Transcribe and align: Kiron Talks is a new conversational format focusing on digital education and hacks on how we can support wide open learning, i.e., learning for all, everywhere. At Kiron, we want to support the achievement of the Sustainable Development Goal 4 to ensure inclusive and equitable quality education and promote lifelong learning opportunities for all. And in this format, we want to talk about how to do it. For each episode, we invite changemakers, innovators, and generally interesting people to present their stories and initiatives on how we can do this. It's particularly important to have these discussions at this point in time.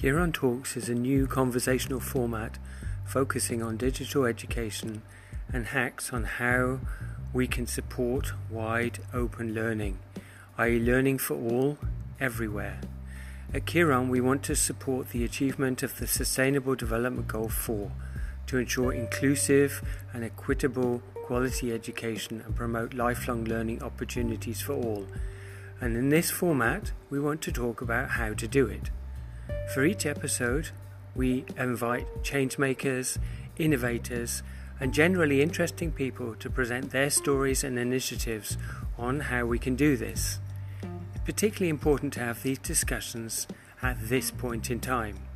Kiron 0.00 0.32
Talks 0.32 0.78
is 0.78 0.88
a 0.88 0.94
new 0.94 1.26
conversational 1.26 2.00
format 2.00 2.56
focusing 3.04 3.62
on 3.62 3.76
digital 3.76 4.24
education 4.24 5.02
and 5.52 5.66
hacks 5.66 6.10
on 6.10 6.24
how 6.24 6.80
we 7.34 7.46
can 7.46 7.66
support 7.66 8.32
wide 8.48 9.00
open 9.12 9.52
learning, 9.52 9.98
i.e., 10.56 10.78
learning 10.78 11.18
for 11.18 11.34
all, 11.34 11.76
everywhere. 12.18 12.80
At 13.52 13.66
Kiron, 13.66 14.08
we 14.08 14.22
want 14.22 14.42
to 14.44 14.56
support 14.56 15.10
the 15.10 15.22
achievement 15.22 15.82
of 15.82 15.98
the 15.98 16.06
Sustainable 16.06 16.76
Development 16.76 17.28
Goal 17.28 17.50
4 17.50 17.92
to 18.46 18.56
ensure 18.56 18.94
inclusive 18.94 19.82
and 20.14 20.24
equitable 20.24 21.02
quality 21.26 21.74
education 21.74 22.40
and 22.46 22.56
promote 22.56 22.94
lifelong 22.94 23.44
learning 23.44 23.82
opportunities 23.82 24.62
for 24.62 24.72
all. 24.72 25.06
And 25.78 25.94
in 25.94 26.08
this 26.08 26.30
format, 26.30 26.92
we 27.10 27.20
want 27.20 27.42
to 27.42 27.52
talk 27.52 27.82
about 27.82 28.12
how 28.12 28.32
to 28.32 28.48
do 28.48 28.66
it. 28.66 28.88
For 29.74 29.84
each 29.84 30.06
episode, 30.06 30.70
we 31.14 31.44
invite 31.56 32.06
changemakers, 32.22 33.18
innovators, 33.56 34.42
and 34.80 34.94
generally 34.94 35.42
interesting 35.42 35.92
people 35.92 36.34
to 36.36 36.50
present 36.50 36.90
their 36.90 37.10
stories 37.10 37.62
and 37.62 37.78
initiatives 37.78 38.56
on 38.98 39.20
how 39.20 39.44
we 39.46 39.58
can 39.58 39.76
do 39.76 39.96
this. 39.96 40.38
It's 41.14 41.24
particularly 41.24 41.68
important 41.68 42.12
to 42.14 42.20
have 42.20 42.42
these 42.42 42.58
discussions 42.58 43.46
at 43.82 43.96
this 44.08 44.30
point 44.30 44.70
in 44.70 44.80
time. 44.80 45.29